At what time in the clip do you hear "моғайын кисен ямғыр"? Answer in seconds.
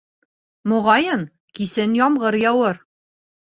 0.71-2.41